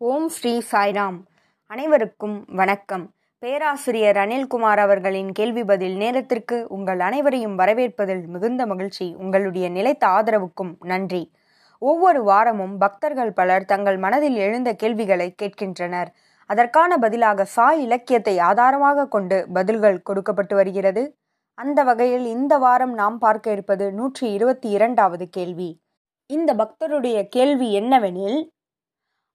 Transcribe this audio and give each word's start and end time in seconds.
ஓம் 0.00 0.28
ஸ்ரீ 0.28 0.62
சாய்ராம். 0.72 1.22
அனைவருக்கும் 1.66 2.44
வணக்கம். 2.48 3.14
பேராசிரியர் 3.38 4.16
அனில்குமார் 4.16 4.78
அவர்களின் 4.78 5.32
கேள்வி 5.32 5.64
பதில் 5.64 5.96
நேரத்திற்கு 5.96 6.66
உங்கள் 6.68 7.00
அனைவரையும் 7.00 7.58
வரவேற்பதில் 7.58 8.26
மிகுந்த 8.26 8.66
மகிழ்ச்சி. 8.66 9.14
உங்களுடைய 9.18 9.68
நிலைத்த 9.68 10.06
ஆதரவுக்கும் 10.06 10.76
நன்றி. 10.80 11.32
ஒவ்வொரு 11.78 12.22
வாரமும் 12.22 12.78
பக்தர்கள் 12.78 13.32
பலர் 13.32 13.64
தங்கள் 13.64 13.96
மனதில் 13.96 14.34
எழுந்த 14.34 14.72
கேள்விகளை 14.72 15.34
கேட்கின்றனர். 15.42 16.08
அதற்கான 16.46 16.96
பதிலாக 16.96 17.44
சாய் 17.44 17.82
இலக்கியத்தை 17.82 18.38
ஆதாரமாக 18.38 19.08
கொண்டு 19.08 19.46
பதில்கள் 19.52 20.02
கொடுக்கப்பட்டு 20.02 20.56
வருகிறது. 20.56 21.16
அந்த 21.54 21.82
வகையில் 21.82 22.26
இந்த 22.26 22.58
வாரம் 22.58 22.94
நாம் 22.94 23.18
பார்க்க 23.18 23.50
இருப்பது 23.50 23.92
நூற்றி 23.92 24.32
இருபத்தி 24.32 24.68
இரண்டாவது 24.68 25.28
கேள்வி. 25.28 25.80
இந்த 26.26 26.54
பக்தருடைய 26.54 27.28
கேள்வி 27.28 27.80
என்னவெனில் 27.80 28.38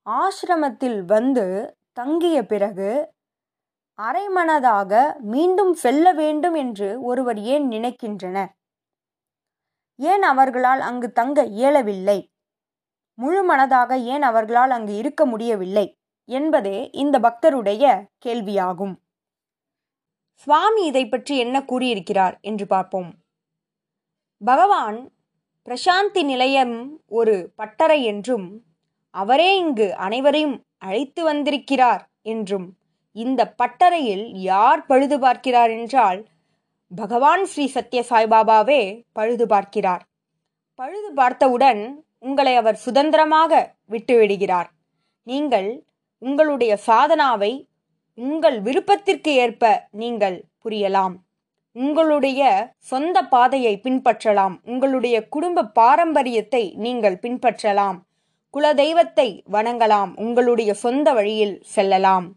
ஆசிரமத்தில் 0.08 1.06
வந்து 1.06 1.76
தங்கிய 1.94 2.46
பிறகு 2.46 3.14
அரைமனதாக 4.00 5.20
மீண்டும் 5.20 5.74
செல்ல 5.74 6.14
வேண்டும் 6.14 6.54
என்று 6.54 7.02
ஒருவர் 7.02 7.40
ஏன் 7.40 7.70
நினைக்கின்றனர்? 7.70 8.52
ஏன் 9.96 10.22
அவர்களால் 10.22 10.80
அங்கு 10.80 11.12
தங்க 11.12 11.44
இயலவில்லை? 11.44 12.32
முழு 13.14 13.54
மனதாக 13.54 13.92
ஏன் 14.04 14.22
அவர்களால் 14.22 14.70
அங்கு 14.70 14.96
இருக்க 14.96 15.26
முடியவில்லை? 15.26 15.98
என்பதே 16.26 16.90
இந்த 16.94 17.20
பக்தருடைய 17.20 18.08
கேள்வியாகும். 18.26 18.96
சுவாமி 20.34 20.84
இதை 20.86 21.08
பற்றி 21.08 21.38
என்ன 21.38 21.66
கூறியிருக்கிறார் 21.66 22.38
என்று 22.42 22.68
பார்ப்போம். 22.68 23.12
பகவான் 24.42 25.00
பிரசாந்தி 25.68 26.24
நிலையம் 26.24 27.02
ஒரு 27.08 27.36
பட்டறை 27.56 28.04
என்றும் 28.04 28.48
அவரே 29.16 29.50
இங்கு 29.58 29.88
அனைவரையும் 29.96 30.58
அழைத்து 30.78 31.24
வந்திருக்கிறார் 31.24 32.04
என்றும் 32.22 32.68
இந்த 33.16 33.42
பட்டறையில் 33.62 34.26
யார் 34.32 34.86
பழுது 34.86 35.20
பார்க்கிறார் 35.20 35.70
என்றால் 35.70 36.20
பகவான் 36.92 37.44
ஸ்ரீ 37.46 37.66
சத்ய 37.68 38.00
சாய்பாபாவே 38.10 38.82
பழுது 39.14 39.48
பார்க்கிறார். 39.48 40.04
பழுது 40.80 41.10
பார்த்தவுடன் 41.14 41.82
உங்களை 42.20 42.54
அவர் 42.56 42.76
சுதந்திரமாக 42.76 43.52
விட்டுவிடுகிறார் 43.90 44.70
நீங்கள் 45.28 45.70
உங்களுடைய 46.22 46.74
சாதனாவை 46.88 47.52
உங்கள் 48.18 48.58
விருப்பத்திற்கு 48.62 49.34
ஏற்ப 49.34 49.90
நீங்கள் 49.92 50.38
புரியலாம். 50.64 51.16
உங்களுடைய 51.76 52.42
சொந்த 52.78 53.18
பாதையை 53.24 53.74
பின்பற்றலாம். 53.84 54.56
உங்களுடைய 54.64 55.18
குடும்ப 55.28 55.70
பாரம்பரியத்தை 55.80 56.64
நீங்கள் 56.76 57.22
பின்பற்றலாம். 57.22 58.00
குலதெய்வத்தை 58.58 59.44
வணங்கலாம் 59.52 60.14
உங்களுடைய 60.16 60.74
சொந்த 60.74 61.14
வழியில் 61.14 61.62
செல்லலாம். 61.62 62.36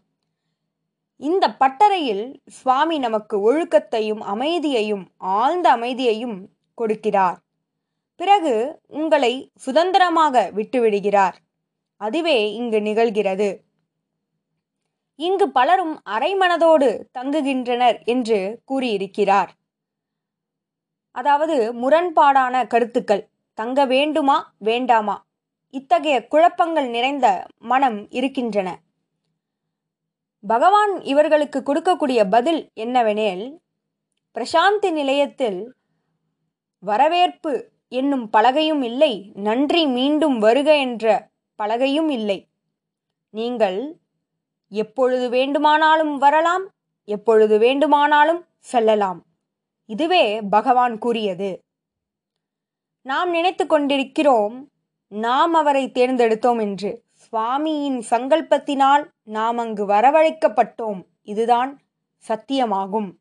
இந்த 1.17 1.49
பட்டறையில் 1.59 2.39
சுவாமி 2.47 2.99
நமக்கு 2.99 3.35
ஒழுக்கத்தையும் 3.37 4.19
அமைதியையும் 4.19 5.07
ஆழ்ந்த 5.17 5.71
அமைதியையும் 5.71 6.49
கொடுக்கிறார். 6.81 7.35
பிறகு 8.15 8.81
உங்களை 8.87 9.51
சுதந்திரமாக 9.55 10.51
விட்டுவிடுகிறார். 10.55 11.33
அதுவே 11.97 12.53
இங்கு 12.53 12.79
நிகழ்கிறது. 12.79 13.57
இங்கு 15.15 15.49
பலரும் 15.49 16.01
அரைமனதோடு 16.05 17.03
தங்குகின்றனர் 17.19 18.05
என்று 18.05 18.61
கூறியிருக்கிறார். 18.65 19.51
அதாவது 21.11 21.73
முரண்பாடான 21.73 22.67
கருத்துக்கள் 22.67 23.27
தங்க 23.53 23.85
வேண்டுமா 23.85 24.53
வேண்டாமா? 24.57 25.24
இத்தகைய 25.77 26.17
குழப்பங்கள் 26.27 26.87
நிறைந்த 26.89 27.27
மனம் 27.71 27.99
இருக்கின்றன. 28.09 28.69
பகவான் 30.43 30.93
இவர்களுக்கு 31.11 31.59
கொடுக்கக்கூடிய 31.59 32.21
பதில் 32.29 32.61
என்னவெனில் 32.75 33.45
பிரசாந்தி 34.35 34.89
நிலையத்தில் 34.91 35.59
வரவேற்பு 36.83 37.53
என்னும் 37.91 38.25
பலகையும் 38.29 38.83
இல்லை 38.83 39.13
நன்றி 39.47 39.81
மீண்டும் 39.97 40.37
வருக 40.39 40.69
என்ற 40.77 41.05
பலகையும் 41.59 42.09
இல்லை. 42.09 42.39
நீங்கள் 43.33 43.79
எப்பொழுது 44.71 45.25
வேண்டுமானாலும் 45.29 46.15
வரலாம் 46.17 46.65
எப்பொழுது 47.07 47.55
வேண்டுமானாலும் 47.57 48.41
செல்லலாம். 48.71 49.19
இதுவே 49.89 50.25
பகவான் 50.55 50.95
கூறியது. 50.97 51.49
நாம் 53.05 53.29
நினைத்து 53.29 53.63
கொண்டிருக்கிறோம் 53.65 54.55
நாம் 55.07 55.53
அவரை 55.53 55.91
தேர்ந்தெடுத்தோம் 55.93 56.59
என்று. 56.61 57.03
சுவாமியின் 57.31 58.01
சங்கல்பத்தினால் 58.09 59.09
நாம் 59.23 59.57
அங்கு 59.57 59.87
வரவழைக்கப்பட்டோம். 59.87 61.05
இதுதான் 61.23 61.81
சத்தியமாகும். 62.27 63.11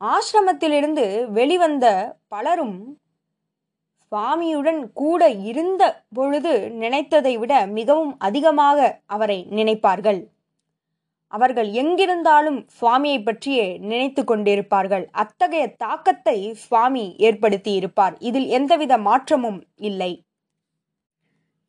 ஆசிரமத்திலிருந்து 0.00 1.30
வெளிவந்த 1.30 2.16
பலரும் 2.28 2.98
சுவாமியுடன் 4.10 4.92
கூட 4.92 5.30
இருந்த 5.30 6.04
பொழுது 6.12 6.68
நினைத்ததை 6.80 7.38
விட 7.38 7.66
மிகவும் 7.66 8.18
அதிகமாக 8.18 9.00
அவரை 9.06 9.46
நினைப்பார்கள். 9.50 10.26
அவர்கள் 11.34 11.68
எங்கிருந்தாலும் 11.82 12.58
சுவாமியை 12.78 13.18
பற்றியே 13.22 13.66
நினைத்து 13.90 14.22
கொண்டிருப்பார்கள். 14.24 15.04
அத்தகைய 15.22 15.66
தாக்கத்தை 15.84 16.36
சுவாமி 16.64 17.04
ஏற்படுத்தி 17.26 17.72
இருப்பார் 17.80 18.14
இதில் 18.28 18.48
எந்தவித 18.48 18.94
மாற்றமும் 19.08 19.60
இல்லை. 19.88 20.12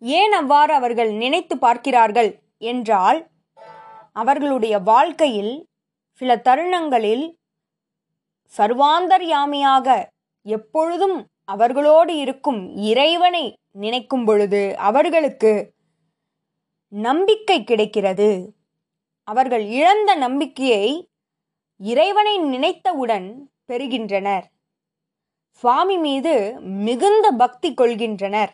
ஏன் 0.02 0.34
அவ்வாறு 0.40 0.74
அவர்கள் 0.74 1.12
நினைத்து 1.22 1.56
பார்க்கிறார்கள் 1.58 2.32
என்றால் 2.72 3.20
அவர்களுடைய 4.14 4.76
வாழ்க்கையில் 4.92 5.54
சில 6.22 6.32
தருணங்களில் 6.48 7.26
சர்வாந்தர்யாமியாக 8.54 9.88
எப்பொழுதும் 10.46 11.18
அவர்களோடு 11.54 12.14
இருக்கும் 12.24 12.62
இறைவனை 12.92 13.46
நினைக்கும் 13.84 14.26
பொழுது 14.28 14.62
அவர்களுக்கு 14.90 15.52
நம்பிக்கை 16.94 17.58
கிடைக்கிறது. 17.64 18.30
அவர்கள் 19.28 19.64
இழந்த 19.80 20.16
நம்பிக்கையை 20.16 21.10
இறைவனை 21.80 22.40
நினைத்தவுடன் 22.40 23.28
பெறுகின்றனர். 23.66 24.46
சுவாமி 25.50 25.98
மீது 25.98 26.62
மிகுந்த 26.62 27.32
பக்தி 27.32 27.74
கொள்கின்றனர். 27.74 28.52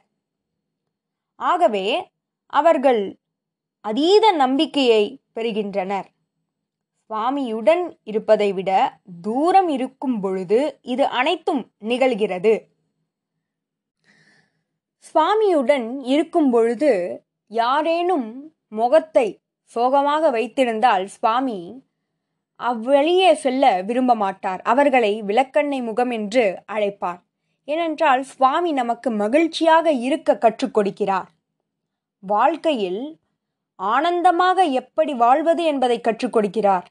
ஆகவே 1.35 1.85
அவர்கள் 2.45 3.19
அதீத 3.85 4.31
நம்பிக்கையை 4.31 5.03
பெறுகின்றனர். 5.33 6.07
சுவாமியுடன் 7.09 7.83
இருப்பதை 8.03 8.53
விட 8.53 8.71
தூரம் 9.21 9.67
இருக்கும் 9.67 10.19
பொழுது 10.19 10.59
இது 10.81 11.05
அனைத்தும் 11.05 11.71
நிகழ்கிறது. 11.83 12.53
சுவாமியுடன் 15.05 15.87
இருக்கும் 16.03 16.49
பொழுது 16.51 16.91
யாரேனும் 17.51 18.53
முகத்தை 18.67 19.27
சோகமாக 19.73 20.29
வைத்திருந்தால் 20.29 21.05
சுவாமி 21.05 21.59
அவ்வழியே 22.55 23.33
செல்ல 23.33 23.81
விரும்ப 23.81 24.15
மாட்டார் 24.15 24.61
அவர்களை 24.61 25.11
விளக்கண்ணை 25.23 25.79
முகம் 25.83 26.09
என்று 26.09 26.43
அழைப்பார். 26.71 27.19
ஏனென்றால் 27.67 28.21
சுவாமி 28.23 28.71
நமக்கு 28.71 29.09
மகிழ்ச்சியாக 29.11 29.91
இருக்க 30.07 30.37
கற்றுக் 30.37 30.75
கொடுக்கிறார். 30.77 31.29
வாழ்க்கையில் 32.23 33.01
ஆனந்தமாக 33.75 34.63
எப்படி 34.81 35.13
வாழ்வது 35.13 35.63
என்பதை 35.63 35.97
கற்றுக் 36.01 36.35
கொடுக்கிறார். 36.37 36.87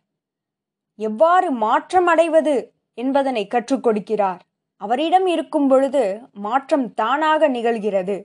எவ்வாறு 0.99 1.51
மாற்றம் 1.51 2.07
அடைவது 2.07 2.55
என்பதனை 2.95 3.45
கற்றுக் 3.47 3.85
கொடுக்கிறார். 3.87 4.41
அவரிடம் 4.81 5.27
இருக்கும் 5.27 5.69
பொழுது 5.69 6.05
மாற்றம் 6.33 6.87
தானாக 6.95 7.49
நிகழ்கிறது. 7.49 8.17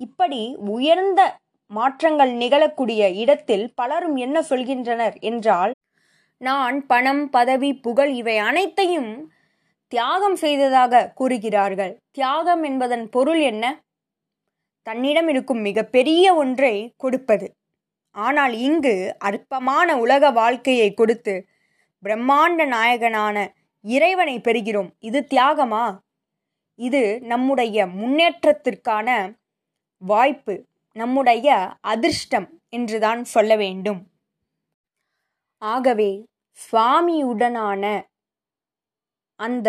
இப்படி 0.00 0.42
உயர்ந்த 0.74 1.20
மாற்றங்கள் 1.70 2.32
நிகழக்கூடிய 2.32 3.14
இடத்தில் 3.14 3.72
பலரும் 3.74 4.16
என்ன 4.16 4.40
சொல்கின்றனர் 4.40 5.20
என்றால் 5.20 5.72
நான் 6.36 6.86
பணம் 6.86 7.30
பதவி 7.30 7.74
புகழ் 7.74 8.12
இவை 8.12 8.36
அனைத்தையும் 8.38 9.32
தியாகம் 9.88 10.36
செய்ததாக 10.36 11.12
கூறுகிறார்கள். 11.14 11.98
தியாகம் 12.10 12.62
என்பதன் 12.62 13.08
பொருள் 13.08 13.40
என்ன? 13.40 13.82
தன்னிடம் 14.82 15.28
இருக்கும் 15.28 15.60
மிகப்பெரிய 15.60 16.34
ஒன்றை 16.34 16.94
கொடுப்பது. 16.96 17.52
ஆனால் 18.10 18.52
இங்கு 18.52 19.14
அற்பமான 19.18 19.98
உலக 19.98 20.30
வாழ்க்கையை 20.30 20.94
கொடுத்து 20.94 21.46
பிரம்மாண்ட 22.04 22.66
நாயகனான 22.66 23.46
இறைவனை 23.80 24.38
பெறுகிறோம். 24.38 24.90
இது 24.98 25.26
தியாகமா? 25.34 25.98
இது 26.74 27.20
நம்முடைய 27.22 27.86
முன்னேற்றத்திற்கான 27.86 29.36
வாய்ப்பு. 29.98 30.67
நம்முடைய 30.98 31.48
அதிர்ஷ்டம் 31.86 32.48
என்றுதான் 32.68 33.22
சொல்ல 33.26 33.52
வேண்டும். 33.56 34.00
ஆகவே 35.62 36.10
சுவாமியுடனான 36.58 37.82
அந்த 39.40 39.68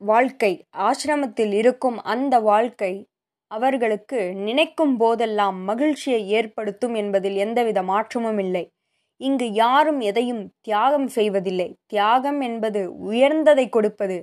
வாழ்க்கை 0.00 0.50
ஆசிரமத்தில் 0.80 1.52
இருக்கும் 1.52 1.98
அந்த 2.04 2.34
வாழ்க்கை 2.40 2.92
அவர்களுக்கு 3.50 4.18
நினைக்கும் 4.40 4.94
போதெல்லாம் 4.96 5.58
மகிழ்ச்சியை 5.64 6.20
ஏற்படுத்தும் 6.30 6.94
என்பதில் 6.94 7.36
எந்தவித 7.36 7.80
மாற்றமும் 7.82 8.38
இல்லை. 8.38 8.64
இங்கு 9.20 9.46
யாரும் 9.54 10.00
எதையும் 10.00 10.44
தியாகம் 10.60 11.08
செய்வதில்லை. 11.08 11.68
தியாகம் 11.86 12.40
என்பது 12.40 12.80
உயர்ந்ததை 13.10 13.66
கொடுப்பது. 13.68 14.18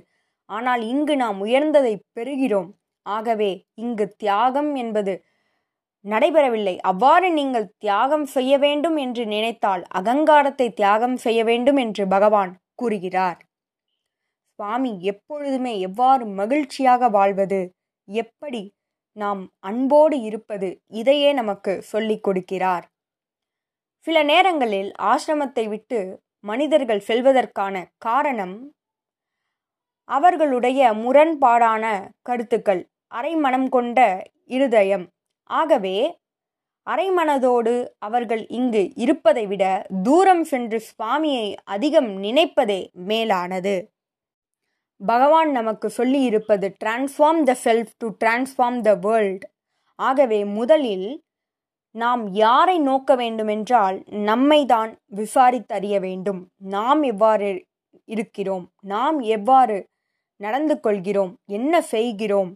ஆனால் 0.48 0.82
இங்கு 0.84 1.14
நாம் 1.16 1.38
உயர்ந்ததை 1.44 1.94
பெறுகிறோம். 2.16 2.70
ஆகவே 3.06 3.52
இங்கு 3.76 4.06
தியாகம் 4.16 4.72
என்பது 4.74 5.12
நடைபெறவில்லை. 6.04 6.78
அவ்வாறு 6.80 7.32
நீங்கள் 7.32 7.72
தியாகம் 7.78 8.26
செய்ய 8.26 8.58
வேண்டும் 8.58 8.96
என்று 8.96 9.26
நினைத்தால் 9.26 9.82
அகங்காரத்தை 9.88 10.72
தியாகம் 10.72 11.16
செய்ய 11.16 11.44
வேண்டும் 11.44 11.76
என்று 11.76 12.06
பகவான் 12.06 12.52
கூறுகிறார். 12.74 13.38
சுவாமி 14.58 14.92
எப்பொழுதுமே 15.02 15.80
எவ்வாறு 15.80 16.26
மகிழ்ச்சியாக 16.26 17.08
வாழ்வது? 17.08 17.60
எப்படி 18.08 18.62
நாம் 19.12 19.42
அன்போடு 19.58 20.20
இருப்பது? 20.20 20.68
இதையே 20.88 21.32
நமக்கு 21.32 21.82
சொல்லிக் 21.82 22.24
கொடுக்கிறார். 22.28 22.84
சில 24.06 24.22
நேரங்களில் 24.22 24.90
ஆசிரமத்தை 25.02 25.64
விட்டு 25.68 26.00
மனிதர்கள் 26.40 27.06
செல்வதற்கான 27.06 27.74
காரணம் 27.98 28.56
அவர்களுடைய 30.08 30.80
முரண்பாடான 30.94 31.84
கருத்துக்கள் 32.22 32.82
அரைமனம் 33.12 33.68
கொண்ட 33.68 33.98
இருதயம் 34.46 35.06
ஆகவே 35.50 36.18
அரைமனதோடு 36.86 37.86
அவர்கள் 37.98 38.46
இங்கு 38.48 38.82
இருப்பதை 38.94 39.46
விட 39.46 39.64
தூரம் 40.02 40.44
சென்று 40.44 40.78
சுவாமியை 40.90 41.54
அதிகம் 41.64 42.22
நினைப்பதே 42.22 42.80
மேலானது. 42.92 43.74
பகவான் 45.00 45.50
நமக்கு 45.50 45.90
சொல்லி 45.90 46.20
இருப்பது 46.22 46.76
transform 46.84 47.42
the 47.42 47.54
self 47.64 47.92
to 47.96 48.08
transform 48.24 48.80
the 48.80 48.94
world 48.94 49.44
ஆகவே 49.98 50.44
முதலில் 50.44 51.08
நாம் 51.94 52.22
யாரை 52.32 52.78
நோக்க 52.78 53.14
வேண்டுமென்றால் 53.16 54.02
நம்மை 54.06 54.64
தான் 54.64 54.90
விசாரித்தறிய 55.16 56.00
வேண்டும். 56.00 56.40
நாம் 56.56 57.02
எவ்வாறு 57.02 57.64
இருக்கிறோம்? 58.04 58.66
நாம் 58.80 59.20
எவ்வாறு 59.20 59.86
நடந்து 60.40 60.80
கொள்கிறோம்? 60.80 61.32
என்ன 61.50 61.80
செய்கிறோம்? 61.80 62.50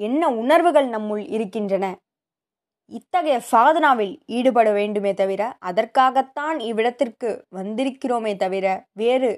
என்ன 0.00 0.28
உணர்வுகள் 0.34 0.88
நம்முள் 0.88 1.22
இருக்கின்றன? 1.28 1.84
இத்தகைய 2.90 3.36
சாதனாவில் 3.52 4.14
ஈடுபட 4.28 4.68
வேண்டுமே 4.72 5.14
தவிர 5.14 5.42
அதற்காகத்தான் 5.60 6.58
இவ்விடத்திற்கு 6.60 7.30
வந்திருக்கிறோமே 7.54 8.36
தவிர 8.36 8.66
வேறு 8.92 9.30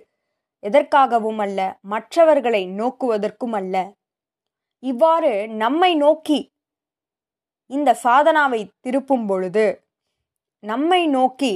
எதற்காகவும் 0.63 1.39
அல்ல 1.39 1.61
மற்றவர்களை 1.89 2.63
நோக்குவதற்கும் 2.79 3.53
அல்ல. 3.53 3.77
இவ்வாறு 4.83 5.33
நம்மை 5.57 5.93
நோக்கி 5.97 6.39
இந்த 7.71 7.91
சாதனாவை 8.05 8.61
திருப்பும் 8.81 9.27
பொழுது 9.27 9.65
நம்மை 10.63 11.07
நோக்கி 11.09 11.55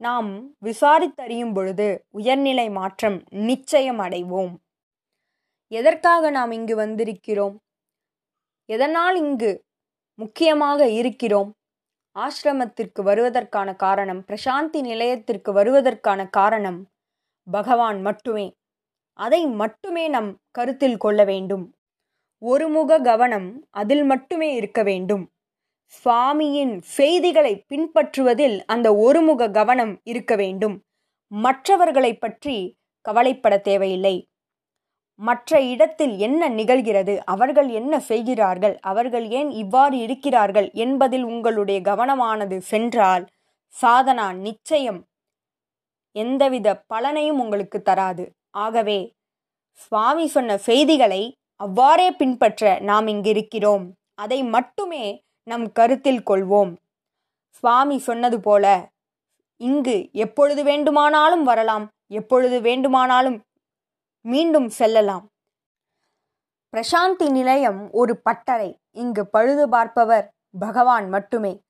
நாம் 0.00 0.30
விசாரித்தறியும் 0.64 1.54
பொழுது 1.54 1.88
உயர்நிலை 2.10 2.70
மாற்றம் 2.70 3.18
நிச்சயம் 3.46 3.98
அடைவோம். 3.98 4.52
எதற்காக 5.72 6.30
நாம் 6.30 6.50
இங்கு 6.50 6.76
வந்திருக்கிறோம்? 6.76 7.56
எதனால் 8.64 9.16
இங்கு 9.16 9.64
முக்கியமாக 10.14 10.88
இருக்கிறோம்? 10.88 11.54
ஆசிரமத்திற்கு 12.16 13.02
வருவதற்கான 13.02 13.76
காரணம் 13.76 14.24
பிரசாந்தி 14.26 14.80
நிலையத்திற்கு 14.80 15.52
வருவதற்கான 15.52 16.28
காரணம் 16.30 16.86
பகவான் 17.50 18.00
மட்டுமே. 18.00 18.54
அதை 19.12 19.46
மட்டுமே 19.46 20.08
நம் 20.08 20.38
கருத்தில் 20.50 20.96
கொள்ள 20.96 21.24
வேண்டும். 21.24 21.74
ஒருமுக 22.38 22.98
கவனம் 22.98 23.66
அதில் 23.70 24.04
மட்டுமே 24.04 24.54
இருக்க 24.54 24.82
வேண்டும். 24.82 25.30
சுவாமியின் 25.92 26.78
செய்திகளை 26.78 27.64
பின்பற்றுவதில் 27.68 28.64
அந்த 28.66 28.96
ஒருமுக 28.96 29.50
கவனம் 29.50 30.00
இருக்க 30.02 30.36
வேண்டும். 30.36 30.82
மற்றவர்களை 31.26 32.18
பற்றி 32.18 32.76
கவலைப்பட 33.00 33.58
தேவையில்லை. 33.58 34.28
மற்ற 35.20 35.60
இடத்தில் 35.64 36.14
என்ன 36.18 36.48
நிகழ்கிறது? 36.50 37.14
அவர்கள் 37.24 37.68
என்ன 37.70 38.00
செய்கிறார்கள்? 38.00 38.74
அவர்கள் 38.82 39.26
ஏன் 39.30 39.50
இவ்வாறு 39.54 39.96
இருக்கிறார்கள் 39.98 40.68
என்பதில் 40.76 41.24
உங்களுடைய 41.24 41.78
கவனமானது 41.80 42.58
சென்றால் 42.64 43.24
சாதனா 43.74 44.28
நிச்சயம் 44.38 45.00
எந்தவித 46.16 46.68
பலனையும் 46.88 47.38
உங்களுக்கு 47.38 47.78
தராது. 47.82 48.24
ஆகவே 48.56 48.98
சுவாமி 49.80 50.26
சொன்ன 50.26 50.56
செய்திகளை 50.58 51.22
அவ்வாறே 51.60 52.08
பின்பற்ற 52.12 52.62
நாம் 52.80 53.06
இங்கிருக்கிறோம் 53.06 53.84
அதை 54.14 54.38
மட்டுமே 54.54 55.04
நம் 55.46 55.66
கருத்தில் 55.72 56.26
கொள்வோம். 56.30 56.72
சுவாமி 57.58 57.98
சொன்னது 57.98 58.38
போல 58.40 58.64
இங்கு 59.60 59.96
எப்பொழுது 60.14 60.62
வேண்டுமானாலும் 60.64 61.44
வரலாம் 61.44 61.84
எப்பொழுது 62.10 62.56
வேண்டுமானாலும் 62.60 63.38
மீண்டும் 64.24 64.68
செல்லலாம். 64.68 65.28
பிரசாந்தி 66.72 67.30
நிலையம் 67.30 67.90
ஒரு 67.92 68.20
பட்டறை. 68.20 68.78
இங்கு 68.90 69.26
பழுது 69.26 69.68
பார்ப்பவர் 69.68 70.30
பகவான் 70.58 71.08
மட்டுமே. 71.08 71.60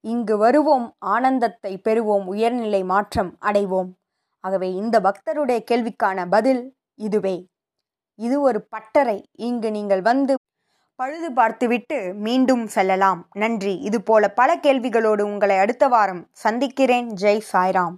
இங்கு 0.00 0.36
வருவோம் 0.36 0.94
ஆனந்தத்தை 0.98 1.80
பெறுவோம் 1.84 2.26
உயர்நிலை 2.26 2.84
மாற்றம் 2.84 3.36
அடைவோம். 3.40 3.90
ஆகவே 4.40 4.72
இந்த 4.72 5.00
பக்தருடைய 5.00 5.64
கேள்விக்கான 5.70 6.26
பதில் 6.30 6.76
இதுவே. 6.94 7.46
இது 8.14 8.40
ஒரு 8.40 8.66
பட்டறை. 8.68 9.28
இங்கு 9.32 9.70
நீங்கள் 9.70 10.02
வந்து 10.02 10.34
பழுது 10.94 11.32
பார்த்துவிட்டு 11.32 12.14
மீண்டும் 12.14 12.66
செல்லலாம். 12.66 13.28
நன்றி. 13.32 13.78
இதுபோல 13.78 14.28
பல 14.28 14.56
கேள்விகளோடு 14.56 15.22
உங்களை 15.22 15.56
அடுத்த 15.56 15.88
வாரம் 15.88 16.28
சந்திக்கிறேன். 16.32 17.08
ஜெய் 17.08 17.42
சாய்ராம். 17.52 17.96